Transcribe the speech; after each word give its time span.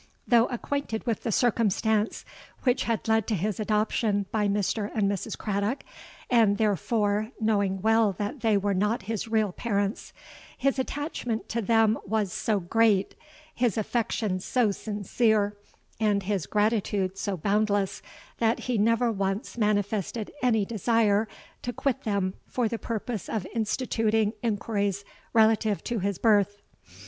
Though 0.27 0.47
acquainted 0.47 1.05
with 1.05 1.21
the 1.21 1.31
circumstance 1.31 2.25
which 2.63 2.85
had 2.85 3.07
led 3.07 3.27
to 3.27 3.35
his 3.35 3.59
adoption 3.59 4.25
by 4.31 4.47
Mr. 4.47 4.89
and 4.95 5.03
Mrs. 5.07 5.37
Craddock, 5.37 5.83
and, 6.27 6.57
therefore, 6.57 7.29
knowing 7.39 7.83
well 7.83 8.11
that 8.13 8.39
they 8.39 8.57
were 8.57 8.73
not 8.73 9.03
his 9.03 9.27
real 9.27 9.51
parents, 9.51 10.11
his 10.57 10.79
attachment 10.79 11.47
to 11.49 11.61
them 11.61 11.99
was 12.03 12.33
so 12.33 12.59
great—his 12.59 13.77
affection 13.77 14.39
so 14.39 14.71
sincere—and 14.71 16.23
his 16.23 16.47
gratitude 16.47 17.15
so 17.15 17.37
boundless, 17.37 18.01
that 18.39 18.61
he 18.61 18.79
never 18.79 19.11
once 19.11 19.55
manifested 19.55 20.31
any 20.41 20.65
desire 20.65 21.27
to 21.61 21.71
quit 21.71 22.05
them 22.05 22.33
for 22.47 22.67
the 22.67 22.79
purpose 22.79 23.29
of 23.29 23.45
instituting 23.53 24.33
enquiries 24.41 25.05
relative 25.31 25.83
to 25.83 25.99
his 25.99 26.17
birth. 26.17 26.63